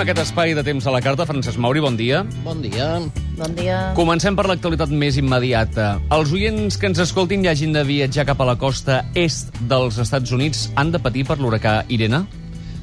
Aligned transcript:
Obrim 0.00 0.14
aquest 0.14 0.30
espai 0.32 0.54
de 0.56 0.62
temps 0.64 0.86
a 0.88 0.92
la 0.94 1.00
carta. 1.04 1.26
Francesc 1.28 1.60
Mauri, 1.60 1.80
bon 1.84 1.92
dia. 1.92 2.22
Bon 2.40 2.62
dia. 2.64 2.86
Bon 3.36 3.52
dia. 3.52 3.80
Comencem 3.92 4.32
per 4.32 4.46
l'actualitat 4.48 4.88
més 4.88 5.18
immediata. 5.20 5.90
Els 6.16 6.32
oients 6.32 6.78
que 6.80 6.88
ens 6.88 7.02
escoltin 7.04 7.44
i 7.44 7.50
hagin 7.52 7.76
de 7.76 7.82
viatjar 7.84 8.24
cap 8.30 8.40
a 8.40 8.46
la 8.48 8.54
costa 8.56 9.02
est 9.12 9.52
dels 9.68 10.00
Estats 10.00 10.32
Units 10.32 10.70
han 10.80 10.88
de 10.94 11.02
patir 11.04 11.26
per 11.28 11.36
l'huracà 11.36 11.82
Irene? 11.92 12.22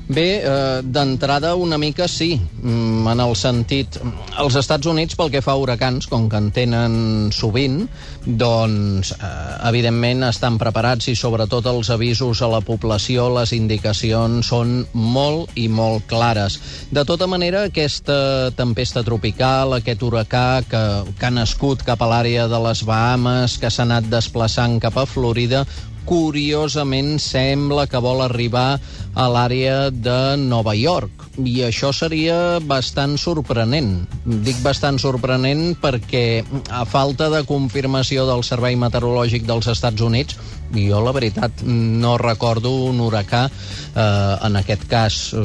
Bé, 0.08 0.40
eh, 0.40 0.82
d'entrada 0.84 1.56
una 1.56 1.78
mica 1.78 2.08
sí, 2.08 2.40
mm, 2.40 3.08
en 3.12 3.20
el 3.20 3.36
sentit... 3.36 3.98
Els 4.40 4.56
Estats 4.56 4.88
Units, 4.88 5.18
pel 5.20 5.32
que 5.34 5.42
fa 5.44 5.52
a 5.58 5.60
huracans, 5.60 6.06
com 6.08 6.30
que 6.32 6.40
en 6.40 6.48
tenen 6.56 6.94
sovint, 7.36 7.82
doncs, 8.24 9.12
eh, 9.12 9.32
evidentment, 9.68 10.24
estan 10.30 10.60
preparats 10.62 11.10
i 11.12 11.16
sobretot 11.18 11.68
els 11.68 11.90
avisos 11.92 12.40
a 12.42 12.48
la 12.48 12.62
població, 12.64 13.28
les 13.36 13.52
indicacions 13.58 14.48
són 14.48 14.86
molt 14.94 15.52
i 15.60 15.68
molt 15.68 16.08
clares. 16.08 16.56
De 16.92 17.04
tota 17.04 17.28
manera, 17.28 17.66
aquesta 17.68 18.54
tempesta 18.56 19.04
tropical, 19.04 19.76
aquest 19.76 20.08
huracà 20.08 20.62
que, 20.70 20.86
que 21.20 21.28
ha 21.28 21.36
nascut 21.36 21.84
cap 21.84 22.00
a 22.00 22.08
l'àrea 22.14 22.48
de 22.48 22.64
les 22.70 22.86
Bahamas, 22.88 23.60
que 23.60 23.74
s'ha 23.74 23.84
anat 23.84 24.08
desplaçant 24.08 24.80
cap 24.80 25.04
a 25.04 25.08
Florida, 25.10 25.66
curiosament 26.08 27.18
sembla 27.20 27.84
que 27.92 28.00
vol 28.00 28.24
arribar 28.24 28.80
a 29.18 29.26
l'àrea 29.28 29.90
de 29.92 30.38
Nova 30.40 30.74
York. 30.78 31.26
I 31.44 31.68
això 31.68 31.92
seria 31.94 32.58
bastant 32.64 33.18
sorprenent. 33.20 34.06
Dic 34.46 34.62
bastant 34.64 34.98
sorprenent 35.02 35.76
perquè, 35.82 36.44
a 36.72 36.86
falta 36.88 37.28
de 37.34 37.44
confirmació 37.50 38.26
del 38.30 38.46
Servei 38.48 38.80
Meteorològic 38.80 39.46
dels 39.50 39.68
Estats 39.74 40.06
Units, 40.06 40.40
jo, 40.74 41.02
la 41.04 41.14
veritat, 41.16 41.64
no 41.64 42.18
recordo 42.18 42.72
un 42.88 43.00
huracà, 43.02 43.46
eh, 43.48 44.36
en 44.48 44.60
aquest 44.60 44.88
cas 44.90 45.20
eh, 45.34 45.44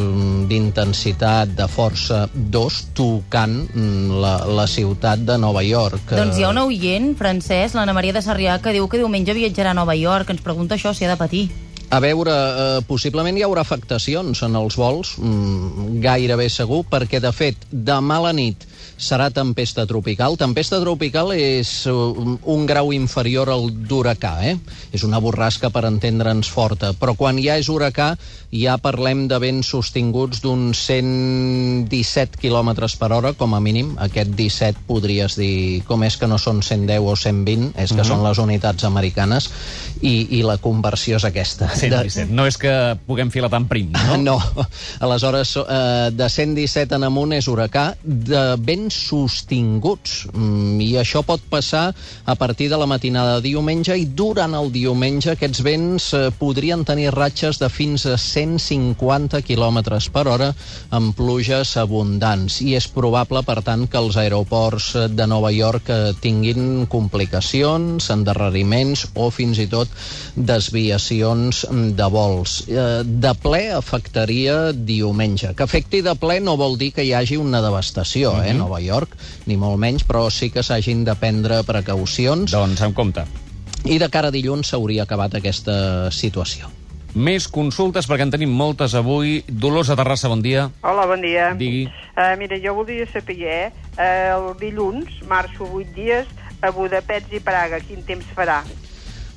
d'intensitat 0.48 1.54
de 1.58 1.68
força 1.70 2.24
2, 2.32 2.78
tocant 2.96 3.56
mm, 3.62 4.20
la, 4.22 4.34
la 4.46 4.66
ciutat 4.66 5.24
de 5.26 5.38
Nova 5.38 5.64
York. 5.66 6.14
Doncs 6.16 6.38
hi 6.38 6.46
ha 6.46 6.52
un 6.52 6.62
oient, 6.64 7.12
francès, 7.18 7.76
l'Anna 7.78 7.96
Maria 7.96 8.16
de 8.16 8.24
Sarrià, 8.24 8.58
que 8.62 8.74
diu 8.74 8.88
que 8.88 9.00
diumenge 9.00 9.36
viatjarà 9.36 9.72
a 9.72 9.78
Nova 9.78 9.96
York. 9.98 10.32
Ens 10.34 10.44
pregunta 10.44 10.78
això, 10.78 10.94
si 10.94 11.06
ha 11.06 11.12
de 11.12 11.20
patir. 11.20 11.46
A 11.92 12.00
veure, 12.00 12.32
eh, 12.32 12.80
possiblement 12.88 13.36
hi 13.36 13.42
haurà 13.44 13.60
afectacions 13.60 14.40
en 14.46 14.56
els 14.56 14.78
vols, 14.80 15.16
mm, 15.18 16.00
gairebé 16.00 16.48
segur, 16.48 16.84
perquè, 16.88 17.20
de 17.20 17.32
fet, 17.36 17.66
demà 17.70 18.16
a 18.16 18.28
la 18.30 18.32
nit 18.32 18.71
serà 18.96 19.30
tempesta 19.34 19.86
tropical. 19.86 20.36
Tempesta 20.40 20.80
tropical 20.82 21.32
és 21.36 21.86
uh, 21.90 22.36
un 22.42 22.66
grau 22.66 22.92
inferior 22.94 23.50
al 23.52 23.70
d'huracà, 23.70 24.36
eh? 24.46 24.56
És 24.92 25.04
una 25.06 25.20
borrasca, 25.22 25.70
per 25.74 25.84
entendre'ns, 25.88 26.50
forta. 26.52 26.92
Però 26.98 27.16
quan 27.18 27.40
ja 27.42 27.58
és 27.60 27.70
huracà, 27.72 28.12
ja 28.52 28.76
parlem 28.76 29.24
de 29.30 29.38
vents 29.40 29.70
sostinguts 29.72 30.42
d'uns 30.44 30.82
117 30.86 32.40
km 32.42 32.74
per 33.00 33.12
hora, 33.12 33.32
com 33.32 33.54
a 33.56 33.60
mínim. 33.64 33.94
Aquest 34.02 34.34
17 34.36 34.86
podries 34.86 35.38
dir, 35.40 35.82
com 35.88 36.04
és 36.04 36.18
que 36.20 36.28
no 36.28 36.38
són 36.38 36.62
110 36.62 37.00
o 37.00 37.16
120, 37.16 37.72
és 37.76 37.90
que 37.90 38.00
uh 38.00 38.02
-huh. 38.02 38.08
són 38.08 38.22
les 38.22 38.38
unitats 38.38 38.84
americanes, 38.84 39.50
i, 40.02 40.38
i 40.38 40.42
la 40.42 40.58
conversió 40.58 41.16
és 41.16 41.24
aquesta. 41.24 41.70
117. 41.74 42.28
De... 42.28 42.34
No 42.34 42.46
és 42.46 42.58
que 42.58 42.72
puguem 43.06 43.30
filar 43.30 43.50
tan 43.50 43.68
prim, 43.70 43.92
no? 43.92 44.18
No. 44.32 44.38
Aleshores, 45.00 45.56
eh, 45.56 46.10
de 46.12 46.28
117 46.28 46.94
en 46.94 47.04
amunt 47.04 47.32
és 47.32 47.48
huracà, 47.48 47.92
de 48.02 48.42
vents 48.72 48.96
sostinguts. 49.08 50.26
Mm, 50.32 50.80
I 50.80 50.90
això 51.02 51.22
pot 51.26 51.42
passar 51.52 51.92
a 52.24 52.34
partir 52.38 52.70
de 52.72 52.78
la 52.80 52.88
matinada 52.88 53.36
de 53.36 53.50
diumenge 53.50 53.96
i 53.98 54.06
durant 54.06 54.54
el 54.56 54.70
diumenge 54.72 55.32
aquests 55.32 55.62
vents 55.64 56.08
eh, 56.16 56.30
podrien 56.38 56.84
tenir 56.88 57.12
ratxes 57.12 57.60
de 57.60 57.68
fins 57.72 58.06
a 58.06 58.16
150 58.16 59.42
km 59.44 59.78
per 60.12 60.26
hora 60.28 60.50
amb 60.90 61.14
pluges 61.16 61.76
abundants. 61.80 62.60
I 62.64 62.76
és 62.78 62.88
probable, 62.88 63.42
per 63.46 63.60
tant, 63.66 63.86
que 63.90 64.00
els 64.00 64.16
aeroports 64.16 64.92
de 65.12 65.26
Nova 65.28 65.52
York 65.52 65.90
eh, 65.92 66.00
tinguin 66.22 66.86
complicacions, 66.92 68.08
endarreriments 68.14 69.06
o 69.14 69.28
fins 69.30 69.60
i 69.62 69.68
tot 69.70 69.90
desviacions 70.36 71.64
de 71.98 72.08
vols. 72.12 72.62
Eh, 72.68 73.02
de 73.04 73.34
ple 73.42 73.62
afectaria 73.76 74.72
diumenge. 74.72 75.52
Que 75.56 75.66
afecti 75.66 76.02
de 76.04 76.14
ple 76.18 76.40
no 76.40 76.56
vol 76.60 76.78
dir 76.80 76.92
que 76.96 77.04
hi 77.04 77.12
hagi 77.16 77.38
una 77.40 77.62
devastació, 77.64 78.34
eh, 78.42 78.54
Nova 78.62 78.80
York, 78.82 79.16
ni 79.50 79.58
molt 79.58 79.80
menys, 79.82 80.06
però 80.08 80.28
sí 80.30 80.52
que 80.54 80.62
s'hagin 80.62 81.02
de 81.08 81.16
prendre 81.18 81.62
precaucions. 81.66 82.54
Doncs 82.54 82.86
amb 82.86 82.96
compte. 82.96 83.26
I 83.82 83.98
de 83.98 84.08
cara 84.14 84.30
a 84.30 84.34
dilluns 84.34 84.70
s'hauria 84.70 85.02
acabat 85.02 85.34
aquesta 85.34 85.74
situació. 86.14 86.70
Més 87.12 87.44
consultes, 87.50 88.06
perquè 88.08 88.24
en 88.24 88.30
tenim 88.32 88.52
moltes 88.56 88.94
avui. 88.96 89.42
Dolors 89.48 89.90
de 89.90 89.96
Terrassa, 89.98 90.30
bon 90.32 90.40
dia. 90.40 90.70
Hola, 90.80 91.04
bon 91.10 91.20
dia. 91.20 91.50
Digui. 91.58 91.84
Uh, 92.14 92.32
mira, 92.40 92.56
jo 92.62 92.72
voldria 92.78 93.04
saber, 93.10 93.58
uh, 93.98 94.06
el 94.38 94.48
dilluns 94.62 95.18
marxo 95.28 95.66
8 95.68 95.92
dies 95.92 96.30
a 96.62 96.70
Budapest 96.72 97.34
i 97.34 97.42
Praga. 97.44 97.82
Quin 97.84 98.00
temps 98.06 98.24
farà? 98.36 98.62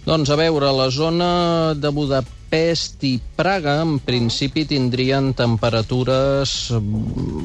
Doncs 0.06 0.30
a 0.30 0.40
veure, 0.40 0.70
la 0.72 0.88
zona 0.94 1.74
de 1.76 1.92
Budapest 1.92 2.45
i 2.52 3.20
Praga 3.36 3.82
en 3.82 3.98
principi 4.00 4.64
tindrien 4.66 5.34
temperatures 5.34 6.72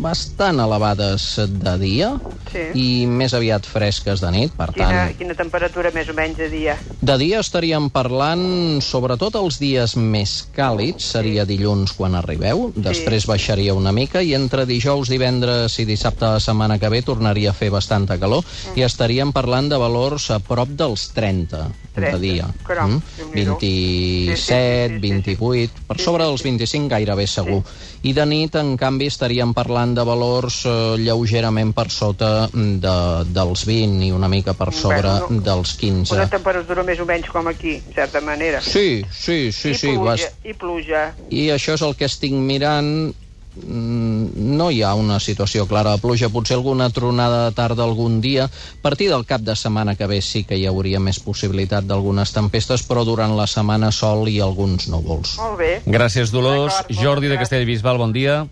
bastant 0.00 0.60
elevades 0.62 1.34
de 1.48 1.78
dia 1.80 2.12
Sí. 2.50 2.64
i 2.74 3.06
més 3.06 3.30
aviat 3.36 3.62
fresques 3.62 4.18
de 4.18 4.30
nit, 4.34 4.50
per 4.58 4.72
Quina, 4.74 4.88
tant... 4.90 5.12
quina 5.20 5.36
temperatura 5.38 5.92
més 5.94 6.08
o 6.10 6.14
menys 6.18 6.34
de 6.40 6.48
dia? 6.50 6.72
De 6.98 7.14
dia 7.20 7.38
estaríem 7.38 7.86
parlant, 7.94 8.80
sobretot 8.82 9.36
els 9.38 9.60
dies 9.62 9.94
més 9.94 10.32
càlids, 10.56 11.12
seria 11.14 11.44
dilluns 11.46 11.92
quan 11.94 12.16
arribeu, 12.18 12.72
després 12.74 13.28
baixaria 13.30 13.76
una 13.78 13.92
mica, 13.94 14.18
i 14.26 14.34
entre 14.34 14.66
dijous, 14.66 15.06
divendres 15.12 15.78
i 15.78 15.86
dissabte 15.86 16.24
de 16.26 16.32
la 16.40 16.42
setmana 16.42 16.80
que 16.82 16.90
ve 16.90 17.04
tornaria 17.06 17.52
a 17.52 17.54
fer 17.54 17.70
bastanta 17.70 18.18
calor, 18.18 18.42
i 18.74 18.82
estaríem 18.82 19.30
parlant 19.30 19.70
de 19.70 19.78
valors 19.78 20.26
a 20.34 20.40
prop 20.42 20.74
dels 20.74 21.06
30, 21.14 21.62
de 21.70 22.00
30, 22.02 22.18
dia. 22.18 22.50
caram, 22.66 22.96
Mm? 22.98 23.02
Déu-n'hi-do. 23.20 23.58
27, 23.60 24.36
Sí, 24.36 24.42
sí, 24.42 24.89
sí, 24.90 24.98
sí, 24.98 25.00
sí. 25.00 25.36
28, 25.36 25.84
per 25.86 25.98
sobre 26.00 26.24
dels 26.24 26.42
sí. 26.42 26.48
25 26.50 26.88
gairebé 26.90 27.26
segur. 27.26 27.62
I 28.02 28.12
de 28.16 28.26
nit, 28.26 28.54
en 28.60 28.76
canvi, 28.80 29.06
estaríem 29.12 29.54
parlant 29.54 29.94
de 29.94 30.04
valors 30.04 30.60
eh, 30.66 30.74
lleugerament 30.98 31.72
per 31.76 31.88
sota 31.90 32.48
de, 32.52 32.96
dels 33.30 33.64
20 33.68 34.04
i 34.06 34.10
una 34.12 34.28
mica 34.28 34.54
per 34.54 34.72
sobre 34.72 35.02
Bueno, 35.02 35.26
no- 35.30 35.40
dels 35.42 35.74
15. 35.80 36.14
Una 36.14 36.28
temperatura 36.28 36.82
més 36.86 37.00
o 37.00 37.06
menys 37.08 37.28
com 37.30 37.46
aquí, 37.48 37.76
en 37.86 37.94
certa 37.94 38.20
manera. 38.20 38.60
Sí, 38.60 39.04
sí, 39.12 39.52
sí, 39.52 39.70
I, 39.70 39.74
sí. 39.74 39.86
pluja, 39.94 40.04
Vas... 40.10 40.28
I 40.44 40.54
pluja. 40.54 41.02
I 41.30 41.48
això 41.54 41.74
és 41.78 41.82
el 41.86 41.96
que 41.96 42.08
estic 42.10 42.32
mirant. 42.32 43.12
Mm, 43.56 44.56
No 44.56 44.70
hi 44.70 44.82
ha 44.82 44.94
una 44.94 45.18
situació 45.20 45.66
clara 45.66 45.92
de 45.96 45.98
pluja, 46.02 46.28
potser 46.30 46.56
alguna 46.56 46.90
tronada 46.90 47.46
de 47.48 47.54
tarda 47.56 47.82
algun 47.84 48.20
dia. 48.20 48.44
A 48.46 48.82
partir 48.82 49.08
del 49.10 49.24
cap 49.26 49.40
de 49.40 49.56
setmana 49.56 49.96
que 49.96 50.06
ve 50.06 50.20
sí 50.22 50.44
que 50.44 50.56
hi 50.58 50.66
hauria 50.66 51.00
més 51.00 51.18
possibilitat 51.20 51.84
d'algunes 51.88 52.32
tempestes, 52.32 52.84
però 52.86 53.04
durant 53.04 53.34
la 53.36 53.46
setmana 53.50 53.90
sol 53.92 54.28
i 54.28 54.38
alguns 54.40 54.88
núvols. 54.88 55.36
Molt 55.40 55.58
bé. 55.58 55.72
Gràcies, 55.86 56.30
Dolors. 56.30 56.82
Jordi 56.90 57.28
de. 57.28 57.38
Castellbisbal, 57.40 57.98
bon 57.98 58.12
dia. 58.12 58.46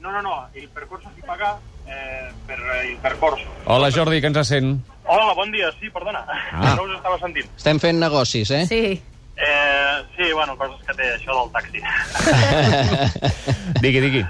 No, 0.00 0.12
no, 0.12 0.22
no, 0.22 0.36
il 0.54 0.68
percorso 0.68 1.08
si 1.16 1.22
paga 1.26 1.56
eh, 1.86 2.30
per 2.46 2.58
il 2.90 2.96
percorso. 3.02 3.44
Hola, 3.66 3.90
Jordi, 3.90 4.20
que 4.20 4.28
ens 4.30 4.46
sent? 4.48 4.78
Hola, 5.08 5.32
bon 5.34 5.50
dia, 5.50 5.70
sí, 5.80 5.88
perdona, 5.90 6.20
Ah. 6.52 6.74
no 6.76 6.84
us 6.84 6.96
estava 6.96 7.18
sentint. 7.18 7.46
Estem 7.56 7.78
fent 7.80 7.98
negocis, 7.98 8.50
eh? 8.50 8.66
Sí. 8.68 9.00
Eh, 9.38 10.02
sí, 10.16 10.32
bueno, 10.32 10.56
coses 10.58 10.80
que 10.86 10.94
té 10.98 11.12
això 11.14 11.34
del 11.38 11.52
taxi. 11.54 11.80
Digui, 13.82 14.00
digui. 14.02 14.24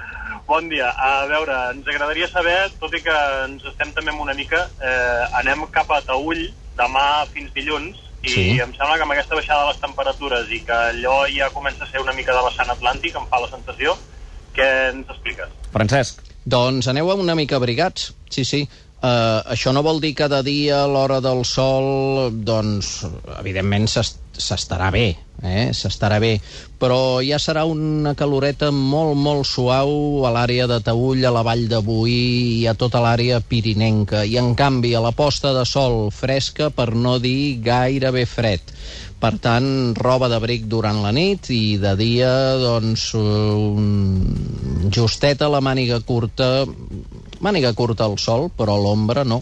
bon 0.49 0.65
dia, 0.69 0.89
a 0.97 1.25
veure, 1.29 1.55
ens 1.75 1.87
agradaria 1.87 2.27
saber, 2.29 2.71
tot 2.81 2.93
i 2.97 3.01
que 3.05 3.15
ens 3.45 3.65
estem 3.69 3.91
també 3.93 4.09
amb 4.13 4.21
una 4.23 4.33
mica, 4.33 4.63
eh, 4.81 5.25
anem 5.41 5.65
cap 5.73 5.91
a 5.93 5.99
Taüll 6.01 6.47
demà 6.77 7.25
fins 7.33 7.51
dilluns, 7.53 7.97
i 8.23 8.29
Sí. 8.33 8.45
em 8.59 8.71
sembla 8.73 8.97
que 8.97 9.03
amb 9.05 9.13
aquesta 9.13 9.35
baixada 9.37 9.61
de 9.61 9.67
les 9.69 9.81
temperatures 9.81 10.49
i 10.51 10.59
que 10.65 10.73
allò 10.73 11.19
ja 11.29 11.49
comença 11.53 11.83
a 11.85 11.87
ser 11.91 12.01
una 12.01 12.13
mica 12.17 12.33
de 12.33 12.41
vessant 12.47 12.69
atlàntic, 12.73 13.15
em 13.15 13.27
fa 13.29 13.39
la 13.39 13.49
sensació, 13.51 13.93
què 14.55 14.67
ens 14.89 15.07
expliques? 15.09 15.49
Francesc. 15.71 16.21
Doncs 16.45 16.87
aneu 16.87 17.11
una 17.13 17.35
mica 17.35 17.55
abrigats, 17.55 18.13
sí, 18.29 18.43
sí. 18.43 18.67
Uh, 18.99 19.39
això 19.47 19.71
no 19.71 19.79
vol 19.79 20.01
dir 20.03 20.11
que 20.11 20.27
de 20.27 20.41
dia, 20.43 20.81
a 20.83 20.87
l'hora 20.91 21.21
del 21.23 21.45
sol, 21.47 22.33
doncs, 22.43 23.05
evidentment 23.39 23.87
s'es- 23.87 24.17
s'estarà 24.35 24.89
bé, 24.91 25.15
eh? 25.39 25.69
s'estarà 25.71 26.17
bé, 26.19 26.33
però 26.79 27.21
ja 27.23 27.39
serà 27.39 27.63
una 27.63 28.11
caloreta 28.19 28.71
molt, 28.75 29.15
molt 29.15 29.47
suau 29.47 30.25
a 30.27 30.33
l'àrea 30.35 30.67
de 30.67 30.81
Taüll, 30.83 31.23
a 31.23 31.31
la 31.31 31.45
vall 31.47 31.69
de 31.71 31.79
Boí 31.79 32.59
i 32.59 32.67
a 32.67 32.75
tota 32.75 32.99
l'àrea 32.99 33.39
pirinenca. 33.39 34.25
I, 34.27 34.35
en 34.35 34.51
canvi, 34.59 34.91
a 34.95 35.03
la 35.03 35.15
posta 35.15 35.53
de 35.55 35.63
sol 35.63 36.11
fresca, 36.11 36.67
per 36.69 36.91
no 36.91 37.19
dir 37.23 37.61
gairebé 37.63 38.25
fred. 38.27 38.75
Per 39.19 39.33
tant, 39.43 39.95
roba 39.99 40.29
d'abric 40.31 40.67
durant 40.71 41.01
la 41.03 41.11
nit 41.11 41.49
i 41.51 41.75
de 41.79 41.91
dia, 41.99 42.31
doncs, 42.59 43.09
un 43.19 44.87
justeta, 44.95 45.49
la 45.51 45.59
màniga 45.59 45.99
curta, 46.07 46.63
màniga 47.39 47.73
curta 47.73 48.05
al 48.05 48.17
sol, 48.19 48.49
però 48.55 48.75
l'ombra 48.77 49.23
no. 49.23 49.41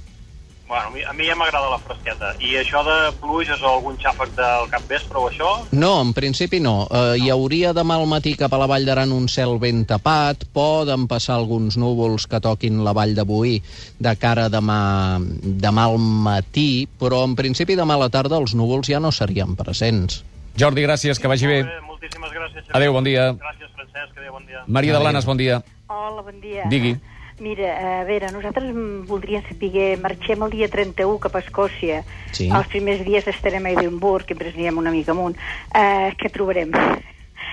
bueno, 0.67 0.87
a 0.87 0.91
mi, 0.91 1.01
a 1.01 1.13
mi 1.13 1.23
ja 1.23 1.35
m'agrada 1.39 1.69
la 1.71 1.77
fresqueta. 1.79 2.33
I 2.43 2.57
això 2.59 2.81
de 2.83 2.95
pluges 3.21 3.61
o 3.63 3.69
algun 3.69 3.95
xàfec 4.01 4.33
del 4.35 4.65
capvespre 4.69 5.15
o 5.17 5.29
això, 5.29 5.51
No, 5.71 6.01
en 6.01 6.11
principi 6.13 6.59
no. 6.59 6.87
Eh, 6.91 7.21
hi 7.23 7.29
hauria 7.31 7.71
demà 7.73 7.95
al 7.95 8.05
matí 8.05 8.33
cap 8.35 8.51
a 8.51 8.59
la 8.59 8.67
Vall 8.67 8.83
d'Aran 8.85 9.13
un 9.15 9.29
cel 9.31 9.55
ben 9.63 9.85
tapat, 9.87 10.43
poden 10.51 11.07
passar 11.07 11.37
alguns 11.37 11.77
núvols 11.79 12.27
que 12.27 12.41
toquin 12.43 12.83
la 12.83 12.91
Vall 12.91 13.15
de 13.15 13.23
Boí 13.23 13.61
de 13.99 14.15
cara 14.19 14.45
a 14.47 14.51
demà, 14.51 15.19
demà 15.41 15.87
al 15.87 15.97
matí, 15.99 16.87
però 16.99 17.23
en 17.23 17.35
principi 17.39 17.79
demà 17.79 17.95
a 17.95 18.03
la 18.03 18.09
tarda 18.11 18.35
els 18.37 18.53
núvols 18.53 18.91
ja 18.91 18.99
no 18.99 19.11
serien 19.15 19.55
presents. 19.55 20.23
Jordi, 20.59 20.83
gràcies, 20.83 21.19
que 21.21 21.29
vagi 21.31 21.47
bé. 21.47 21.61
Molt 21.63 21.71
bé, 21.79 21.81
moltíssimes 21.87 22.31
gràcies. 22.33 22.63
Xavier. 22.65 22.75
Adéu, 22.75 22.91
bon 22.91 23.05
dia. 23.07 23.29
Gràcies, 23.39 23.71
Francesc, 23.77 24.17
adéu, 24.17 24.33
bon 24.33 24.45
dia. 24.49 24.63
Maria 24.67 24.93
de 24.97 24.99
Blanes, 24.99 25.25
bon 25.25 25.37
dia. 25.37 25.61
Hola, 25.87 26.23
bon 26.25 26.41
dia. 26.41 26.65
Digui. 26.67 26.97
Mira, 27.39 27.99
a 28.01 28.03
veure, 28.07 28.31
nosaltres 28.33 28.71
voldríem 29.05 29.43
saber, 29.45 29.91
marxem 30.01 30.41
el 30.41 30.51
dia 30.55 30.67
31 30.73 31.19
cap 31.21 31.35
a 31.37 31.41
Escòcia. 31.43 31.99
Sí. 32.33 32.47
Els 32.49 32.67
primers 32.71 33.03
dies 33.05 33.27
estarem 33.29 33.65
a 33.69 33.75
Edimburg, 33.75 34.25
que 34.25 34.33
ens 34.33 34.55
anirem 34.55 34.79
una 34.81 34.89
mica 34.93 35.13
amunt. 35.13 35.37
Uh, 35.69 36.09
què 36.17 36.31
trobarem? 36.33 36.73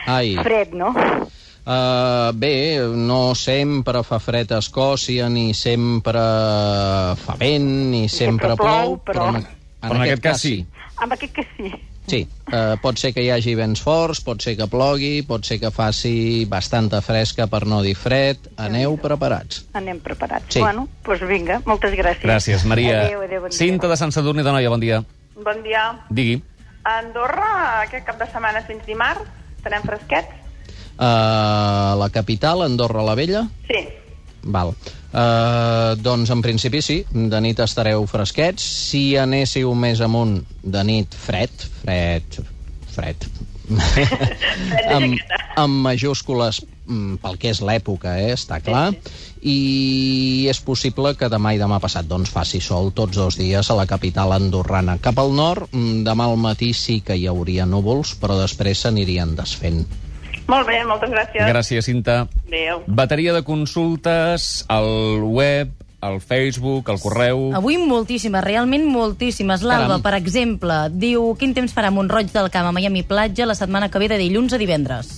Ai, 0.09 0.35
Fred, 0.41 0.73
no? 0.73 0.95
uh, 0.97 2.33
bé, 2.37 2.55
no 2.97 3.35
sempre 3.37 4.03
fa 4.05 4.19
fred 4.21 4.53
a 4.57 4.63
Escòcia, 4.65 5.29
ni 5.29 5.53
sempre 5.55 6.21
fa 7.25 7.37
vent, 7.41 7.69
ni 7.93 8.07
sempre 8.09 8.55
sempre 8.55 8.57
plou, 8.57 8.97
plou, 8.99 8.99
però- 9.05 9.29
en, 9.37 9.47
Però 9.85 9.97
en 9.99 10.03
aquest 10.07 10.23
cas 10.25 10.41
sí. 10.41 10.55
Amb 10.97 11.13
aquest 11.13 11.35
que 11.37 11.45
sí. 11.59 11.71
Sí, 12.07 12.21
eh, 12.53 12.77
pot 12.83 12.99
ser 13.01 13.15
que 13.17 13.23
hi 13.25 13.31
hagi 13.33 13.55
vents 13.57 13.81
forts, 13.81 14.21
pot 14.25 14.43
ser 14.45 14.55
que 14.59 14.67
plogui, 14.69 15.23
pot 15.27 15.47
ser 15.47 15.57
que 15.63 15.71
faci 15.73 16.45
bastanta 16.51 17.01
fresca 17.05 17.47
per 17.49 17.65
no 17.71 17.81
dir 17.85 17.95
fred. 17.97 18.51
Aneu 18.61 18.99
preparats. 19.01 19.65
Anem 19.73 20.03
preparats. 20.05 20.53
Sí. 20.53 20.61
Bueno, 20.61 20.87
doncs 21.07 21.25
vinga, 21.29 21.63
moltes 21.65 21.97
gràcies. 21.97 22.27
Gràcies, 22.27 22.67
Maria. 22.69 23.07
Adéu, 23.07 23.25
adéu, 23.25 23.47
bon 23.47 23.55
dia. 23.55 23.59
Cinta 23.59 23.89
de 23.89 23.97
Sant 23.97 24.13
Sadurní 24.13 24.45
de 24.45 24.53
Noia, 24.53 24.73
bon 24.73 24.85
dia. 24.85 25.01
Bon 25.35 25.65
dia. 25.65 25.89
Digui. 26.11 26.43
A 26.85 26.99
Andorra, 27.01 27.51
aquest 27.87 28.05
cap 28.05 28.21
de 28.21 28.29
setmana 28.29 28.61
fins 28.69 28.85
dimarts, 28.85 29.25
estarem 29.57 29.85
fresquets? 29.89 30.41
Uh, 30.95 31.97
la 31.99 32.11
capital, 32.13 32.63
Andorra 32.63 33.03
la 33.03 33.17
Vella? 33.19 33.47
Sí. 33.67 33.81
Val. 34.45 34.75
Uh, 35.15 35.95
doncs 36.03 36.31
en 36.35 36.43
principi 36.43 36.83
sí, 36.83 36.99
de 37.13 37.41
nit 37.41 37.61
estareu 37.63 38.05
fresquets. 38.11 38.65
Si 38.91 39.15
anéssiu 39.21 39.75
més 39.79 40.03
amunt, 40.05 40.41
de 40.63 40.85
nit 40.87 41.15
fred, 41.15 41.67
fred, 41.83 42.41
fred. 42.95 43.29
amb, 44.95 45.15
amb 45.57 45.79
majúscules 45.87 46.61
mm, 46.85 47.17
pel 47.23 47.39
que 47.41 47.53
és 47.55 47.63
l'època, 47.65 48.19
eh, 48.21 48.35
està 48.37 48.61
clar. 48.65 48.91
I 49.41 50.49
és 50.51 50.61
possible 50.65 51.15
que 51.21 51.31
demà 51.33 51.55
i 51.55 51.61
demà 51.61 51.81
passat 51.81 52.09
doncs, 52.09 52.33
faci 52.33 52.61
sol 52.65 52.93
tots 52.97 53.17
dos 53.17 53.39
dies 53.41 53.71
a 53.71 53.79
la 53.79 53.89
capital 53.89 54.35
andorrana. 54.37 54.99
Cap 55.03 55.21
al 55.21 55.35
nord, 55.37 55.71
mm, 55.73 56.03
demà 56.07 56.29
al 56.29 56.41
matí 56.41 56.73
sí 56.77 57.01
que 57.01 57.17
hi 57.17 57.29
hauria 57.31 57.67
núvols, 57.69 58.17
però 58.21 58.39
després 58.41 58.85
s'anirien 58.85 59.37
desfent. 59.39 59.85
Molt 60.51 60.69
bé, 60.69 60.83
moltes 60.85 61.11
gràcies. 61.13 61.49
Gràcies, 61.49 61.87
Cinta. 61.89 62.25
Adéu. 62.47 62.85
Bateria 62.87 63.33
de 63.33 63.43
consultes 63.47 64.65
al 64.69 65.25
web, 65.25 65.73
al 66.05 66.21
Facebook, 66.21 66.91
al 66.93 67.01
correu... 67.01 67.49
Avui 67.57 67.79
moltíssimes, 67.81 68.45
realment 68.45 68.85
moltíssimes. 68.85 69.65
L'Alba, 69.65 70.03
per 70.05 70.13
exemple, 70.19 70.85
diu 70.93 71.33
quin 71.41 71.55
temps 71.57 71.73
farà 71.73 71.93
Montroig 71.95 72.29
del 72.35 72.51
Camp 72.53 72.69
a 72.69 72.75
Miami 72.77 73.07
Platja 73.09 73.49
la 73.49 73.57
setmana 73.57 73.89
que 73.89 74.03
ve 74.03 74.11
de 74.13 74.21
dilluns 74.21 74.53
a 74.53 74.61
divendres. 74.61 75.15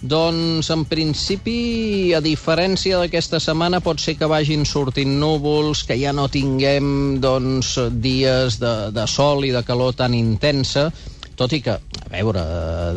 Doncs, 0.00 0.70
en 0.72 0.86
principi, 0.88 2.14
a 2.16 2.22
diferència 2.24 3.02
d'aquesta 3.02 3.40
setmana, 3.42 3.82
pot 3.84 4.00
ser 4.00 4.14
que 4.16 4.30
vagin 4.30 4.64
sortint 4.64 5.18
núvols, 5.20 5.82
que 5.84 5.98
ja 6.00 6.14
no 6.16 6.30
tinguem 6.32 7.18
doncs, 7.20 7.74
dies 8.00 8.56
de, 8.62 8.74
de 8.96 9.04
sol 9.10 9.44
i 9.44 9.52
de 9.52 9.60
calor 9.66 9.98
tan 9.98 10.16
intensa, 10.16 10.88
tot 11.36 11.52
i 11.52 11.60
que, 11.64 11.76
veure, 12.10 12.42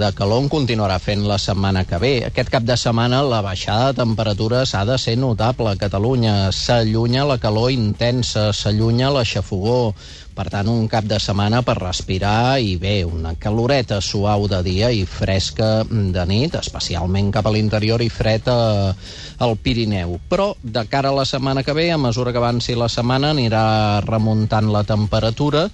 de 0.02 0.10
calor 0.18 0.42
en 0.44 0.50
continuarà 0.50 0.98
fent 1.02 1.24
la 1.30 1.38
setmana 1.42 1.86
que 1.86 2.00
ve. 2.02 2.14
Aquest 2.28 2.50
cap 2.54 2.66
de 2.66 2.76
setmana 2.80 3.22
la 3.26 3.44
baixada 3.46 3.92
de 3.92 4.02
temperatures 4.02 4.74
ha 4.74 4.84
de 4.90 4.98
ser 4.98 5.16
notable 5.22 5.70
a 5.72 5.80
Catalunya. 5.80 6.52
S'allunya 6.52 7.28
la 7.30 7.38
calor 7.38 7.72
intensa, 7.72 8.50
s'allunya 8.54 9.14
la 9.14 9.24
xafogó. 9.24 9.94
Per 10.34 10.48
tant, 10.50 10.66
un 10.66 10.88
cap 10.90 11.06
de 11.06 11.20
setmana 11.22 11.62
per 11.62 11.76
respirar 11.78 12.58
i 12.58 12.74
bé, 12.82 13.04
una 13.06 13.36
caloreta 13.38 14.00
suau 14.02 14.48
de 14.50 14.64
dia 14.66 14.90
i 14.90 15.04
fresca 15.06 15.84
de 15.86 16.24
nit, 16.26 16.58
especialment 16.58 17.30
cap 17.36 17.46
a 17.46 17.54
l'interior 17.54 18.02
i 18.02 18.10
fred 18.10 18.50
a, 18.50 18.96
al 19.46 19.58
Pirineu. 19.62 20.18
Però, 20.32 20.56
de 20.58 20.88
cara 20.90 21.14
a 21.14 21.20
la 21.22 21.28
setmana 21.30 21.62
que 21.62 21.78
ve, 21.78 21.92
a 21.94 22.02
mesura 22.02 22.34
que 22.34 22.42
avanci 22.42 22.74
la 22.74 22.90
setmana, 22.90 23.36
anirà 23.38 24.02
remuntant 24.08 24.74
la 24.74 24.82
temperatura 24.90 25.68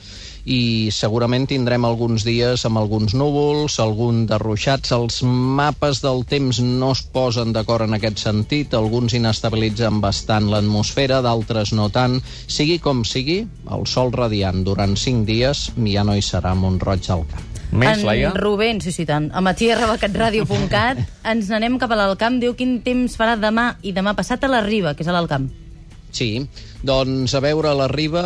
i 0.50 0.90
segurament 0.94 1.46
tindrem 1.50 1.86
alguns 1.86 2.26
dies 2.26 2.64
amb 2.66 2.80
alguns 2.82 3.14
núvols, 3.14 3.78
algun 3.84 4.24
de 4.30 4.40
ruixats. 4.42 4.90
Els 4.96 5.22
mapes 5.24 6.02
del 6.02 6.24
temps 6.30 6.62
no 6.66 6.92
es 6.96 7.04
posen 7.14 7.54
d'acord 7.54 7.86
en 7.86 7.94
aquest 8.00 8.24
sentit. 8.26 8.74
Alguns 8.74 9.14
inestabilitzen 9.14 10.02
bastant 10.02 10.50
l'atmosfera, 10.50 11.22
d'altres 11.26 11.76
no 11.78 11.92
tant. 11.94 12.18
Sigui 12.50 12.80
com 12.82 13.06
sigui, 13.06 13.44
el 13.70 13.86
sol 13.86 14.10
radiant 14.16 14.66
durant 14.66 14.98
5 14.98 15.26
dies 15.30 15.70
ja 15.86 16.08
no 16.08 16.18
hi 16.18 16.26
serà 16.26 16.56
a 16.56 16.58
Montroig 16.58 17.06
del 17.06 17.26
Camp. 17.30 17.46
Més, 17.70 18.00
en 18.00 18.08
Laia? 18.08 18.34
Rubén, 18.34 18.82
sí, 18.82 18.90
sí, 18.92 19.06
tant. 19.06 19.30
A 19.30 19.46
matí.catradio.cat 19.46 21.06
ens 21.32 21.54
n'anem 21.54 21.78
cap 21.78 21.94
a 21.94 22.02
l'Alcamp. 22.02 22.42
Diu 22.42 22.58
quin 22.58 22.80
temps 22.82 23.14
farà 23.20 23.38
demà 23.38 23.76
i 23.86 23.94
demà 23.94 24.18
passat 24.18 24.44
a 24.44 24.50
la 24.50 24.66
Riba, 24.66 24.98
que 24.98 25.06
és 25.06 25.12
a 25.12 25.14
l'Alcamp. 25.14 25.69
Sí, 26.12 26.48
doncs 26.82 27.36
a 27.38 27.42
veure, 27.44 27.70
la 27.78 27.88
Riba, 27.92 28.24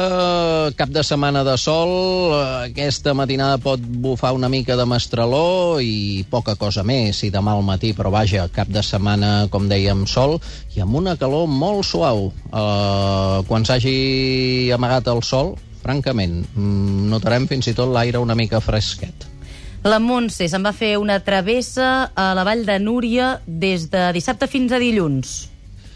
cap 0.77 0.91
de 0.93 1.03
setmana 1.03 1.43
de 1.43 1.55
sol, 1.59 2.31
aquesta 2.63 3.11
matinada 3.17 3.59
pot 3.61 3.81
bufar 3.81 4.31
una 4.37 4.49
mica 4.49 4.77
de 4.79 4.85
mestraló 4.87 5.81
i 5.83 6.23
poca 6.31 6.55
cosa 6.55 6.85
més, 6.87 7.19
i 7.27 7.31
demà 7.33 7.57
al 7.57 7.65
matí, 7.67 7.91
però 7.97 8.11
vaja, 8.13 8.47
cap 8.55 8.71
de 8.71 8.83
setmana, 8.85 9.49
com 9.51 9.67
dèiem, 9.67 10.05
sol, 10.07 10.39
i 10.77 10.83
amb 10.83 10.95
una 11.01 11.17
calor 11.19 11.49
molt 11.51 11.83
suau. 11.89 12.29
Uh, 12.53 13.43
quan 13.49 13.67
s'hagi 13.67 14.71
amagat 14.73 15.11
el 15.11 15.23
sol, 15.27 15.55
francament, 15.83 16.39
mm, 16.55 17.11
notarem 17.11 17.49
fins 17.51 17.67
i 17.67 17.75
tot 17.75 17.91
l'aire 17.91 18.23
una 18.23 18.35
mica 18.35 18.63
fresquet. 18.63 19.27
La 19.83 19.99
Montse 19.99 20.47
se'n 20.47 20.63
va 20.63 20.71
fer 20.71 20.95
una 20.95 21.17
travessa 21.19 22.13
a 22.15 22.31
la 22.37 22.45
Vall 22.47 22.63
de 22.63 22.77
Núria 22.79 23.41
des 23.45 23.89
de 23.91 24.13
dissabte 24.15 24.47
fins 24.47 24.71
a 24.71 24.79
dilluns. 24.79 25.52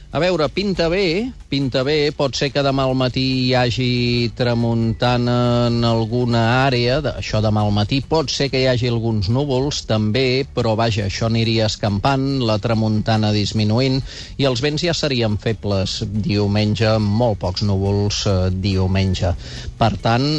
A 0.07 0.19
veure, 0.23 0.45
pinta 0.47 0.87
bé, 0.87 1.33
pinta 1.51 1.81
bé. 1.83 2.13
Pot 2.15 2.37
ser 2.39 2.47
que 2.55 2.61
demà 2.63 2.85
al 2.87 2.93
matí 2.95 3.23
hi 3.41 3.49
hagi 3.59 4.29
tramuntana 4.39 5.67
en 5.67 5.83
alguna 5.83 6.43
àrea, 6.63 7.01
això 7.11 7.41
demà 7.43 7.65
al 7.67 7.73
matí. 7.75 7.99
Pot 7.99 8.31
ser 8.31 8.47
que 8.47 8.61
hi 8.61 8.69
hagi 8.71 8.87
alguns 8.87 9.27
núvols, 9.27 9.81
també, 9.89 10.45
però 10.55 10.77
vaja, 10.79 11.09
això 11.09 11.27
aniria 11.27 11.67
escampant, 11.67 12.39
la 12.47 12.55
tramuntana 12.63 13.33
disminuint, 13.35 13.99
i 14.39 14.47
els 14.47 14.63
vents 14.63 14.87
ja 14.87 14.95
serien 14.95 15.35
febles 15.43 15.99
diumenge, 16.07 16.95
molt 17.03 17.43
pocs 17.43 17.67
núvols 17.67 18.23
eh, 18.31 18.37
diumenge. 18.63 19.35
Per 19.75 19.91
tant, 19.99 20.31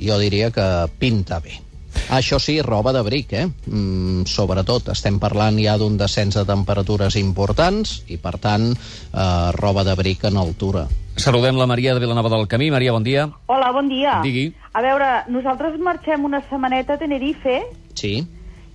jo 0.00 0.18
diria 0.24 0.48
que 0.48 0.70
pinta 0.96 1.44
bé. 1.44 1.63
Això 2.10 2.38
sí, 2.38 2.60
roba 2.62 2.92
d'abric, 2.92 3.32
eh? 3.32 3.46
Mm, 3.66 4.24
sobretot, 4.28 4.90
estem 4.92 5.18
parlant 5.22 5.56
ja 5.58 5.76
d'un 5.80 5.96
descens 5.98 6.36
de 6.36 6.44
temperatures 6.44 7.16
importants 7.16 8.02
i, 8.08 8.18
per 8.18 8.36
tant, 8.38 8.68
eh, 8.72 9.50
roba 9.56 9.84
d'abric 9.84 10.24
en 10.28 10.36
altura. 10.36 10.86
Saludem 11.16 11.56
la 11.56 11.66
Maria 11.66 11.94
de 11.94 12.00
Vilanova 12.00 12.28
del 12.28 12.48
Camí. 12.48 12.70
Maria, 12.70 12.92
bon 12.92 13.04
dia. 13.04 13.28
Hola, 13.46 13.70
bon 13.72 13.88
dia. 13.88 14.20
Digui. 14.22 14.52
A 14.72 14.82
veure, 14.82 15.10
nosaltres 15.28 15.78
marxem 15.78 16.24
una 16.24 16.40
setmaneta 16.48 16.94
a 16.94 16.98
Tenerife 16.98 17.62
Sí? 17.94 18.26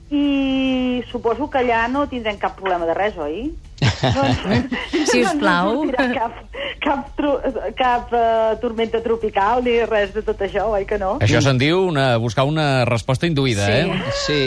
i 0.09 1.03
suposo 1.11 1.49
que 1.51 1.59
allà 1.59 1.87
no 1.91 2.07
tindrem 2.09 2.37
cap 2.41 2.55
problema 2.57 2.87
de 2.87 2.95
res, 2.97 3.17
oi? 3.17 3.51
Si 5.09 5.21
us 5.21 5.35
plau. 5.39 5.85
No 5.85 5.93
cap, 5.93 6.33
cap, 6.89 7.11
tru, 7.17 7.35
cap 7.77 8.11
uh, 8.15 8.57
tormenta 8.61 9.01
tropical 9.05 9.61
ni 9.65 9.77
res 9.85 10.13
de 10.15 10.23
tot 10.25 10.41
això, 10.45 10.65
oi 10.73 10.87
que 10.89 10.97
no? 11.01 11.15
Això 11.23 11.41
se'n 11.45 11.59
diu 11.61 11.85
una, 11.91 12.11
buscar 12.21 12.47
una 12.49 12.85
resposta 12.89 13.29
induïda, 13.29 13.67
Sí. 13.69 13.71
eh? 13.71 14.13
Sí. 14.25 14.41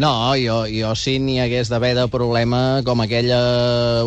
No, 0.00 0.32
jo, 0.38 0.62
jo 0.70 0.92
si 0.96 1.16
n'hi 1.20 1.38
hagués 1.42 1.68
d'haver 1.68 1.92
de 1.96 2.04
problema 2.12 2.80
com 2.86 3.00
aquella 3.02 3.40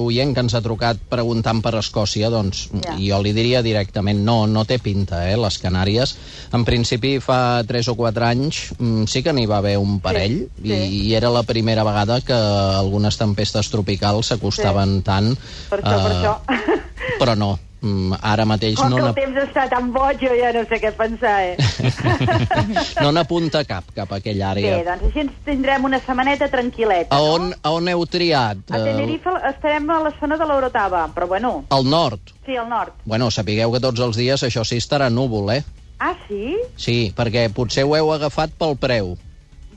oient 0.02 0.32
que 0.34 0.42
ens 0.46 0.56
ha 0.56 0.62
trucat 0.64 1.02
preguntant 1.12 1.60
per 1.66 1.74
Escòcia, 1.82 2.30
doncs 2.34 2.68
Ja. 2.84 2.96
jo 2.98 3.20
li 3.22 3.34
diria 3.36 3.62
directament 3.66 4.24
no, 4.26 4.46
no 4.48 4.64
té 4.66 4.80
pinta, 4.80 5.24
eh, 5.30 5.36
les 5.38 5.60
Canàries. 5.62 6.16
En 6.54 6.64
principi, 6.66 7.18
fa 7.24 7.64
3 7.68 7.90
o 7.92 7.96
4 8.00 8.26
anys 8.30 8.62
mm, 8.78 9.06
sí 9.12 9.22
que 9.26 9.34
n'hi 9.34 9.46
va 9.50 9.58
haver 9.62 9.76
un 9.82 10.00
parell 10.04 10.48
sí. 10.62 10.72
i, 10.72 11.10
i 11.10 11.16
era 11.18 11.30
la 11.34 11.44
primera 11.44 11.84
vegada 11.86 12.22
que 12.22 12.34
algunes 12.38 13.18
tempestes 13.20 13.70
tropicals 13.74 14.32
s'acostaven 14.32 15.02
tant. 15.06 15.34
Per 15.70 15.82
això, 15.82 16.00
per 16.00 16.12
eh, 16.12 16.18
això. 16.18 16.82
Però 17.20 17.36
no, 17.38 17.60
Mm, 17.84 18.14
ara 18.24 18.46
mateix 18.48 18.78
Com 18.80 18.94
no 18.94 18.96
que 18.96 19.02
el 19.10 19.16
temps 19.18 19.40
està 19.42 19.66
tan 19.68 19.90
boig, 19.92 20.22
jo 20.24 20.32
ja 20.40 20.54
no 20.56 20.62
sé 20.70 20.78
què 20.80 20.94
pensar, 20.96 21.34
eh? 21.50 21.58
no 23.04 23.10
n'apunta 23.12 23.66
cap, 23.68 23.90
cap 23.92 24.08
a 24.16 24.20
aquella 24.22 24.54
Bé, 24.56 24.62
àrea. 24.64 24.78
doncs 24.88 25.04
així 25.10 25.20
ens 25.26 25.34
tindrem 25.44 25.84
una 25.90 26.00
setmaneta 26.00 26.48
tranquil·leta, 26.48 27.12
A 27.12 27.20
on, 27.34 27.50
no? 27.50 27.58
a 27.62 27.74
on 27.76 27.90
heu 27.92 28.06
triat? 28.08 28.62
A 28.72 28.80
Eh, 28.80 28.84
Tenerife 28.88 29.34
estarem 29.50 29.90
a 29.92 30.00
la 30.06 30.14
zona 30.20 30.38
de 30.40 30.48
l'Eurotava, 30.48 31.10
però 31.14 31.28
bueno, 31.28 31.66
Al 31.76 31.84
nord. 31.84 32.22
sí, 32.46 32.56
al 32.56 32.70
nord. 32.70 32.94
Bueno, 33.04 33.30
sapigueu 33.32 33.72
que 33.76 33.84
tots 33.84 34.00
els 34.00 34.16
dies 34.16 34.44
això 34.48 34.64
sí 34.64 34.78
estarà 34.80 35.10
núvol, 35.12 35.52
eh? 35.52 35.64
Ah, 36.00 36.16
sí? 36.30 36.56
Sí, 36.78 37.12
perquè 37.16 37.50
potser 37.54 37.84
ho 37.84 37.98
heu 37.98 38.14
agafat 38.14 38.52
pel 38.58 38.78
preu. 38.78 39.18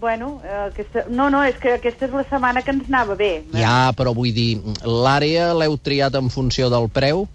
Bueno, 0.00 0.40
eh, 0.44 0.68
aquesta... 0.70 1.06
no, 1.08 1.30
no, 1.32 1.42
és 1.44 1.56
que 1.60 1.76
aquesta 1.78 2.06
és 2.08 2.12
la 2.12 2.24
setmana 2.28 2.62
que 2.62 2.74
ens 2.74 2.88
anava 2.90 3.16
bé. 3.16 3.30
Ja, 3.56 3.92
però 3.96 4.12
vull 4.16 4.34
dir, 4.36 4.60
l'àrea 4.84 5.52
l'heu 5.56 5.78
triat 5.78 6.18
en 6.20 6.28
funció 6.32 6.68
del 6.72 6.90
preu? 6.92 7.26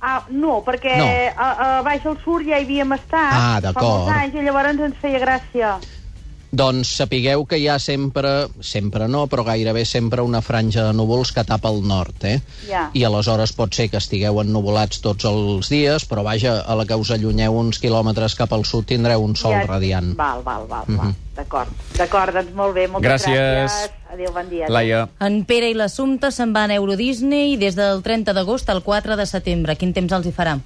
Ah, 0.00 0.22
no, 0.30 0.60
perquè 0.66 0.94
No. 0.98 1.06
A, 1.34 1.46
a 1.64 1.68
baix 1.82 2.04
al 2.06 2.18
sud 2.22 2.44
ja 2.46 2.58
hi 2.58 2.66
havíem 2.66 2.92
estat 2.94 3.32
Ah, 3.34 3.72
fa 3.74 3.82
molts 3.82 4.12
anys 4.14 4.36
i 4.38 4.44
llavors 4.46 4.82
ens 4.86 5.00
feia 5.02 5.18
gràcia. 5.22 5.72
Doncs 6.50 6.88
sapigueu 6.96 7.44
que 7.44 7.58
hi 7.60 7.66
ha 7.68 7.78
sempre, 7.78 8.48
sempre 8.64 9.06
no, 9.08 9.26
però 9.28 9.44
gairebé 9.44 9.84
sempre 9.84 10.22
una 10.24 10.40
franja 10.40 10.86
de 10.86 10.94
núvols 10.96 11.32
que 11.36 11.44
tapa 11.44 11.68
el 11.68 11.82
nord, 11.86 12.24
eh? 12.24 12.40
Ja. 12.68 12.86
I 12.96 13.04
aleshores 13.04 13.52
pot 13.52 13.74
ser 13.76 13.90
que 13.92 14.00
estigueu 14.00 14.40
ennuvolats 14.40 15.02
tots 15.04 15.28
els 15.28 15.68
dies, 15.68 16.06
però 16.08 16.24
vaja, 16.24 16.62
a 16.64 16.74
la 16.78 16.86
que 16.88 16.96
us 16.96 17.10
allunyeu 17.12 17.58
uns 17.60 17.80
quilòmetres 17.82 18.34
cap 18.38 18.52
al 18.56 18.64
sud 18.64 18.86
tindreu 18.88 19.20
un 19.20 19.36
sol 19.36 19.58
radiant. 19.66 20.14
Val, 20.16 20.42
val, 20.42 20.66
val, 20.68 20.84
Mhm. 20.88 20.96
val. 20.96 21.14
D'acord, 21.36 21.68
d'acord, 21.96 22.34
doncs 22.34 22.54
molt 22.54 22.74
bé, 22.74 22.88
moltes 22.88 23.10
Gràcies. 23.10 23.36
gràcies. 23.36 23.90
Adéu, 24.10 24.32
bon 24.32 24.48
dia. 24.48 24.66
Laia. 24.68 25.08
En 25.20 25.44
Pere 25.44 25.68
i 25.68 25.74
l'Assumpte 25.74 26.32
se'n 26.32 26.52
van 26.54 26.70
a 26.70 26.74
Euro 26.74 26.96
Disney 26.96 27.56
des 27.58 27.76
del 27.76 28.02
30 28.02 28.32
d'agost 28.32 28.68
al 28.70 28.82
4 28.82 29.16
de 29.16 29.26
setembre. 29.26 29.76
Quin 29.76 29.92
temps 29.92 30.12
els 30.12 30.26
hi 30.26 30.32
farà? 30.32 30.58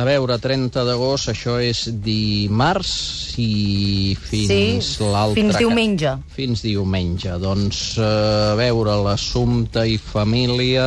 A 0.00 0.04
veure, 0.08 0.38
30 0.40 0.80
d'agost, 0.88 1.28
això 1.28 1.58
és 1.60 1.82
dimarts 2.00 2.92
i 3.36 4.14
fins 4.16 4.94
Sí, 4.96 5.04
l'altre... 5.04 5.36
fins 5.36 5.58
diumenge. 5.60 6.14
Fins 6.32 6.62
diumenge. 6.64 7.34
Doncs, 7.42 7.80
eh, 8.00 8.06
a 8.52 8.54
veure, 8.60 8.96
l'assumpte 9.04 9.84
i 9.84 9.98
família... 10.00 10.86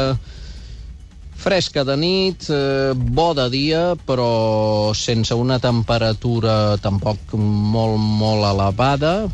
Fresca 1.44 1.84
de 1.84 1.98
nit, 2.00 2.46
eh, 2.56 2.94
bo 2.96 3.34
de 3.36 3.50
dia, 3.52 3.82
però 4.08 4.94
sense 4.96 5.36
una 5.36 5.58
temperatura 5.60 6.78
tampoc 6.80 7.34
molt, 7.36 8.00
molt 8.00 8.48
elevada, 8.48 9.28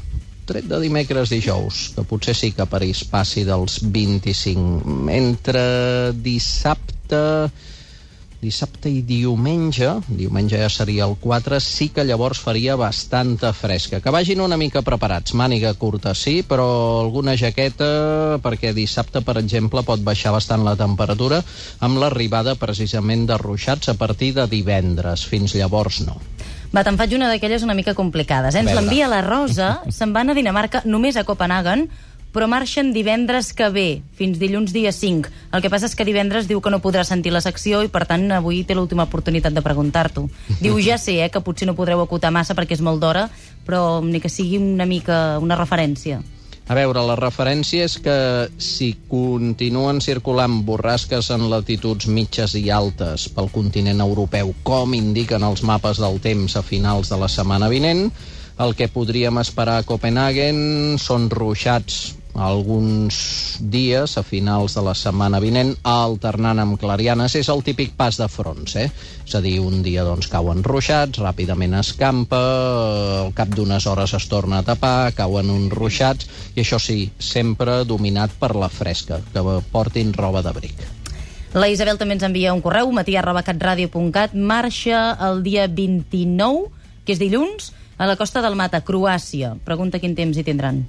tret 0.49 0.65
de 0.65 0.79
dimecres 0.81 1.29
dijous, 1.29 1.83
que 1.93 2.07
potser 2.09 2.33
sí 2.33 2.49
que 2.57 2.65
París 2.65 3.03
passi 3.05 3.45
dels 3.45 3.77
25. 3.93 5.05
Entre 5.13 5.61
dissabte 6.17 7.21
dissabte 8.39 8.87
i 8.87 9.01
diumenge, 9.03 9.89
diumenge 10.07 10.59
ja 10.61 10.69
seria 10.71 11.05
el 11.09 11.15
4, 11.19 11.59
sí 11.59 11.89
que 11.95 12.05
llavors 12.07 12.39
faria 12.39 12.77
bastanta 12.79 13.51
fresca. 13.53 13.99
Que 13.99 14.13
vagin 14.15 14.41
una 14.41 14.57
mica 14.57 14.83
preparats, 14.85 15.35
màniga 15.35 15.73
curta 15.79 16.15
sí, 16.15 16.39
però 16.47 16.67
alguna 17.01 17.35
jaqueta, 17.39 18.39
perquè 18.43 18.71
dissabte, 18.75 19.21
per 19.27 19.37
exemple, 19.41 19.83
pot 19.83 20.03
baixar 20.03 20.33
bastant 20.35 20.63
la 20.63 20.77
temperatura 20.79 21.41
amb 21.83 21.99
l'arribada 21.99 22.55
precisament 22.59 23.27
de 23.27 23.39
ruixats 23.41 23.91
a 23.91 23.97
partir 23.99 24.33
de 24.39 24.47
divendres. 24.47 25.27
Fins 25.27 25.55
llavors 25.59 25.99
no. 26.07 26.19
Va, 26.69 26.83
te'n 26.85 26.99
faig 26.99 27.15
una 27.17 27.27
d'aquelles 27.31 27.63
una 27.65 27.73
mica 27.73 27.95
complicades. 27.97 28.53
Eh? 28.53 28.61
Ens 28.61 28.75
l'envia 28.77 29.09
la 29.09 29.23
Rosa, 29.25 29.79
se'n 29.89 30.13
van 30.13 30.29
a 30.29 30.35
Dinamarca 30.37 30.83
només 30.85 31.17
a 31.17 31.25
Copenhagen, 31.25 31.87
però 32.33 32.47
marxen 32.47 32.91
divendres 32.93 33.51
que 33.57 33.69
ve, 33.73 33.87
fins 34.13 34.39
dilluns 34.41 34.73
dia 34.73 34.91
5. 34.93 35.29
El 35.53 35.63
que 35.63 35.71
passa 35.73 35.89
és 35.89 35.95
que 35.97 36.05
divendres 36.05 36.47
diu 36.49 36.61
que 36.61 36.71
no 36.73 36.81
podrà 36.83 37.03
sentir 37.07 37.33
la 37.33 37.41
secció 37.41 37.81
i, 37.85 37.89
per 37.89 38.05
tant, 38.09 38.27
avui 38.35 38.63
té 38.63 38.77
l'última 38.77 39.07
oportunitat 39.09 39.55
de 39.55 39.65
preguntar-t'ho. 39.65 40.27
Diu, 40.61 40.77
ja 40.83 40.99
sé, 41.01 41.19
eh, 41.23 41.29
que 41.33 41.41
potser 41.41 41.67
no 41.69 41.77
podreu 41.77 42.03
acotar 42.03 42.31
massa 42.31 42.57
perquè 42.57 42.77
és 42.77 42.85
molt 42.85 43.01
d'hora, 43.01 43.29
però 43.65 44.01
ni 44.05 44.21
que 44.21 44.29
sigui 44.29 44.59
una 44.61 44.85
mica 44.85 45.39
una 45.41 45.57
referència. 45.57 46.21
A 46.69 46.75
veure, 46.77 47.01
la 47.01 47.15
referència 47.17 47.87
és 47.87 47.95
que 47.97 48.15
si 48.61 48.91
continuen 49.09 50.03
circulant 50.05 50.59
borrasques 50.67 51.31
en 51.33 51.47
latituds 51.49 52.05
mitges 52.05 52.53
i 52.59 52.67
altes 52.69 53.25
pel 53.33 53.49
continent 53.49 54.03
europeu, 54.05 54.53
com 54.61 54.93
indiquen 54.93 55.41
els 55.47 55.63
mapes 55.65 55.97
del 55.97 56.21
temps 56.21 56.53
a 56.53 56.61
finals 56.61 57.09
de 57.09 57.17
la 57.17 57.31
setmana 57.31 57.71
vinent, 57.73 58.11
el 58.61 58.75
que 58.77 58.89
podríem 58.91 59.41
esperar 59.41 59.79
a 59.79 59.87
Copenhagen 59.87 60.99
són 61.01 61.25
ruixats 61.33 62.18
alguns 62.35 63.57
dies 63.59 64.17
a 64.17 64.23
finals 64.23 64.75
de 64.77 64.83
la 64.85 64.93
setmana 64.95 65.39
vinent 65.41 65.73
alternant 65.87 66.61
amb 66.61 66.77
clarianes 66.79 67.35
és 67.39 67.49
el 67.49 67.63
típic 67.65 67.95
pas 67.97 68.19
de 68.19 68.27
fronts 68.31 68.75
eh? 68.79 68.87
és 69.25 69.35
a 69.35 69.41
dir, 69.41 69.57
un 69.59 69.81
dia 69.83 70.05
doncs 70.07 70.29
cauen 70.31 70.63
ruixats 70.63 71.19
ràpidament 71.19 71.75
escampa 71.79 72.39
al 73.25 73.33
cap 73.37 73.49
d'unes 73.55 73.87
hores 73.89 74.13
es 74.15 74.29
torna 74.31 74.59
a 74.59 74.67
tapar 74.67 75.11
cauen 75.17 75.49
uns 75.49 75.73
ruixats 75.73 76.29
i 76.55 76.61
això 76.63 76.79
sí, 76.79 77.09
sempre 77.19 77.83
dominat 77.83 78.31
per 78.39 78.55
la 78.55 78.69
fresca 78.69 79.19
que 79.33 79.43
portin 79.73 80.13
roba 80.13 80.45
d'abric 80.45 80.77
La 81.57 81.65
Isabel 81.65 81.97
també 81.97 82.13
ens 82.13 82.23
envia 82.27 82.53
un 82.53 82.61
correu, 82.61 82.91
matia.catradio.cat, 82.93 84.35
marxa 84.37 84.99
el 85.25 85.41
dia 85.41 85.65
29, 85.65 86.69
que 87.07 87.15
és 87.15 87.17
dilluns, 87.17 87.71
a 87.97 88.05
la 88.05 88.15
costa 88.15 88.43
del 88.45 88.53
Mata, 88.53 88.83
Croàcia. 88.85 89.55
Pregunta 89.65 89.97
quin 89.97 90.13
temps 90.13 90.37
hi 90.37 90.45
tindran. 90.45 90.83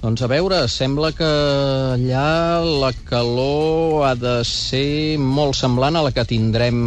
Doncs 0.00 0.22
a 0.24 0.28
veure, 0.32 0.58
sembla 0.72 1.10
que 1.12 1.26
allà 1.28 2.60
la 2.64 2.88
calor 3.04 4.06
ha 4.08 4.14
de 4.16 4.38
ser 4.48 5.18
molt 5.20 5.58
semblant 5.58 5.98
a 5.98 6.04
la 6.06 6.12
que 6.16 6.24
tindrem 6.24 6.78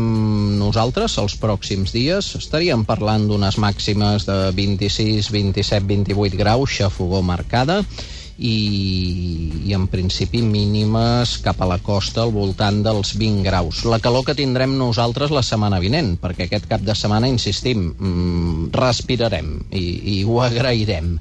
nosaltres 0.57 1.19
els 1.21 1.35
pròxims 1.37 1.93
dies. 1.93 2.31
Estaríem 2.41 2.87
parlant 2.89 3.27
d'unes 3.29 3.59
màximes 3.61 4.25
de 4.25 4.39
26, 4.57 5.29
27, 5.29 5.85
28 5.93 6.41
graus, 6.41 6.73
xafogó 6.79 7.21
marcada, 7.21 7.83
i, 8.41 8.57
i 9.61 9.77
en 9.77 9.85
principi 9.93 10.41
mínimes 10.41 11.37
cap 11.45 11.61
a 11.61 11.69
la 11.69 11.77
costa 11.85 12.25
al 12.25 12.33
voltant 12.33 12.81
dels 12.81 13.13
20 13.21 13.45
graus. 13.45 13.85
La 13.85 14.01
calor 14.01 14.25
que 14.25 14.39
tindrem 14.41 14.73
nosaltres 14.79 15.29
la 15.29 15.45
setmana 15.45 15.77
vinent, 15.83 16.15
perquè 16.17 16.47
aquest 16.49 16.65
cap 16.71 16.81
de 16.81 16.97
setmana, 16.97 17.29
insistim, 17.29 17.91
mm, 17.93 18.71
respirarem 18.73 19.59
i, 19.69 19.85
i 20.17 20.23
ho 20.25 20.41
agrairem. 20.41 21.19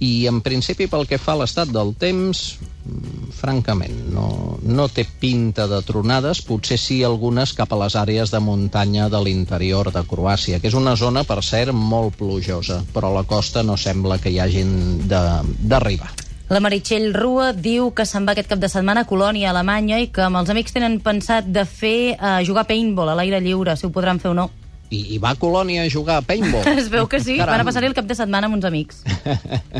I 0.00 0.26
en 0.30 0.40
principi 0.40 0.86
pel 0.88 1.04
que 1.08 1.18
fa 1.20 1.34
a 1.34 1.40
l'estat 1.42 1.68
del 1.68 1.92
temps, 2.00 2.40
mm, 2.88 3.32
francament, 3.36 3.98
no, 4.14 4.56
no 4.64 4.86
té 4.88 5.04
pinta 5.04 5.66
de 5.68 5.82
tronades, 5.84 6.40
potser 6.48 6.78
sí 6.80 7.02
algunes 7.04 7.52
cap 7.52 7.72
a 7.72 7.80
les 7.82 7.96
àrees 8.00 8.32
de 8.32 8.40
muntanya 8.40 9.10
de 9.12 9.20
l'interior 9.20 9.92
de 9.92 10.00
Croàcia, 10.08 10.60
que 10.60 10.72
és 10.72 10.78
una 10.78 10.96
zona, 10.96 11.24
per 11.28 11.42
cert, 11.44 11.76
molt 11.76 12.16
plujosa, 12.16 12.80
però 12.94 13.12
a 13.12 13.20
la 13.20 13.26
costa 13.28 13.62
no 13.62 13.76
sembla 13.76 14.18
que 14.18 14.32
hi 14.32 14.40
hagin 14.40 15.04
d'arribar. 15.08 16.14
La 16.50 16.58
Meritxell 16.58 17.12
Rua 17.14 17.52
diu 17.54 17.92
que 17.94 18.02
se'n 18.08 18.24
va 18.26 18.32
aquest 18.34 18.48
cap 18.50 18.58
de 18.58 18.72
setmana 18.72 19.04
a 19.04 19.06
Colònia, 19.06 19.50
a 19.50 19.52
Alemanya, 19.52 20.00
i 20.02 20.08
que 20.10 20.24
amb 20.24 20.40
els 20.40 20.48
amics 20.50 20.74
tenen 20.74 20.96
pensat 21.04 21.46
de 21.46 21.62
fer 21.62 22.16
uh, 22.16 22.40
jugar 22.42 22.64
paintball 22.66 23.12
a 23.12 23.14
l'aire 23.20 23.38
lliure, 23.44 23.76
si 23.76 23.86
ho 23.86 23.92
podran 23.94 24.18
fer 24.18 24.32
o 24.32 24.34
no. 24.34 24.48
I, 24.90 25.14
i 25.14 25.18
va 25.22 25.30
a 25.34 25.38
Colònia 25.38 25.84
a 25.86 25.90
jugar 25.92 26.16
a 26.18 26.26
paintball. 26.26 26.66
Es 26.82 26.88
veu 26.90 27.06
que 27.06 27.20
sí, 27.22 27.36
Caram. 27.38 27.54
van 27.54 27.62
a 27.62 27.68
passar-hi 27.68 27.86
el 27.90 27.94
cap 27.94 28.08
de 28.10 28.16
setmana 28.18 28.48
amb 28.50 28.58
uns 28.58 28.66
amics. 28.66 29.04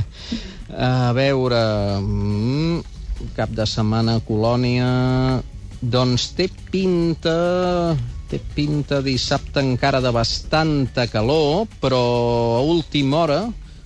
A 0.70 1.10
veure... 1.16 1.60
Mm, 2.00 2.80
cap 3.36 3.50
de 3.54 3.66
setmana 3.66 4.18
a 4.20 4.24
Colònia... 4.24 4.90
Doncs 5.80 6.28
té 6.36 6.46
pinta... 6.70 7.96
Té 8.30 8.38
pinta 8.54 9.00
dissabte 9.02 9.58
encara 9.64 9.98
de 10.04 10.12
bastanta 10.14 11.08
calor, 11.10 11.64
però 11.82 12.00
a 12.60 12.62
última 12.62 13.24
hora, 13.24 13.40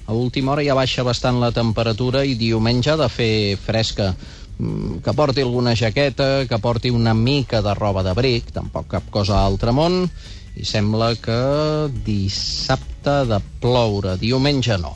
a 0.05 0.13
última 0.13 0.53
hora 0.53 0.65
ja 0.67 0.75
baixa 0.77 1.01
bastant 1.07 1.39
la 1.41 1.49
temperatura 1.57 2.27
i 2.29 2.35
diumenge 2.37 2.91
ha 2.93 2.99
de 3.01 3.09
fer 3.09 3.57
fresca. 3.57 4.11
Mm, 4.59 4.99
Que 5.01 5.15
porti 5.17 5.41
alguna 5.41 5.73
jaqueta, 5.75 6.45
que 6.51 6.59
porti 6.61 6.93
una 6.93 7.15
mica 7.17 7.63
de 7.65 7.73
roba 7.79 8.05
d'abric, 8.05 8.53
tampoc 8.53 8.91
cap 8.99 9.09
cosa 9.11 9.41
altre 9.41 9.73
món, 9.73 10.03
i 10.57 10.65
sembla 10.65 11.15
que 11.19 11.39
dissabte 12.07 13.25
de 13.29 13.41
ploure, 13.61 14.17
diumenge 14.21 14.77
no. 14.79 14.95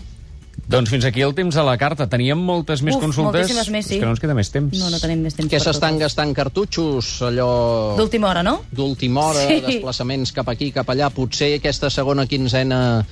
Doncs 0.68 0.90
fins 0.92 1.06
aquí 1.08 1.22
el 1.24 1.32
temps 1.32 1.56
a 1.56 1.62
la 1.64 1.78
carta. 1.80 2.04
Teníem 2.12 2.36
moltes 2.44 2.82
més 2.84 2.94
Uf, 2.98 3.00
consultes. 3.00 3.40
moltíssimes 3.48 3.70
més, 3.72 3.86
sí. 3.88 3.94
És 3.96 4.00
que 4.02 4.04
no 4.04 4.12
ens 4.12 4.20
queda 4.20 4.34
més 4.36 4.50
temps. 4.52 4.74
No, 4.76 4.90
no 4.92 4.98
tenim 5.00 5.22
més 5.24 5.32
temps. 5.38 5.48
Que 5.48 5.60
s'estan 5.64 5.96
gastant 5.98 6.34
cartutxos, 6.36 7.22
allò... 7.24 7.46
D'última 7.96 8.28
hora, 8.28 8.42
no? 8.44 8.58
d'última 8.70 9.30
hora, 9.30 9.46
Sí. 9.48 9.62
desplaçaments 9.64 10.32
cap 10.36 10.50
aquí, 10.52 10.68
cap 10.74 10.90
allà. 10.92 11.08
Potser 11.14 11.54
aquesta 11.56 11.88
segona 11.88 12.26
quinzena 12.28 13.06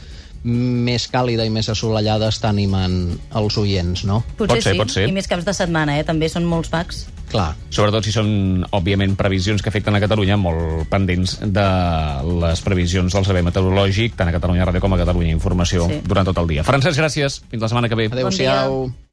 més 0.45 1.09
càlida 1.09 1.47
i 1.49 1.50
més 1.50 1.71
assolellada 1.73 2.29
està 2.29 2.50
animant 2.53 3.17
els 3.41 3.57
oients, 3.59 4.05
no? 4.05 4.21
Potser 4.37 4.47
Pot 4.59 4.62
ser, 4.62 4.73
sí. 4.75 4.79
pot 4.79 4.93
ser. 4.93 5.09
I 5.09 5.17
més 5.17 5.26
caps 5.26 5.47
de 5.49 5.55
setmana, 5.57 5.97
eh? 5.99 6.05
També 6.05 6.29
són 6.29 6.45
molts 6.45 6.69
packs. 6.69 7.07
Clar. 7.30 7.54
Sobretot 7.71 8.06
si 8.06 8.12
són, 8.14 8.64
òbviament, 8.71 9.16
previsions 9.18 9.62
que 9.62 9.68
afecten 9.68 9.97
a 9.97 10.00
Catalunya, 10.00 10.37
molt 10.40 10.87
pendents 10.88 11.38
de 11.42 11.66
les 12.40 12.62
previsions 12.62 13.12
del 13.12 13.26
servei 13.26 13.42
meteorològic, 13.42 14.14
tant 14.16 14.30
a 14.30 14.37
Catalunya 14.37 14.64
Ràdio 14.68 14.80
com 14.80 14.95
a 14.95 15.00
Catalunya 15.02 15.35
Informació, 15.35 15.88
Sí. 15.88 16.00
durant 16.06 16.25
tot 16.26 16.38
el 16.38 16.47
dia. 16.47 16.64
Francesc, 16.64 16.99
gràcies. 16.99 17.42
Fins 17.50 17.62
la 17.62 17.68
setmana 17.68 17.88
que 17.88 17.95
ve. 17.95 18.06
Adéu-siau. 18.06 18.92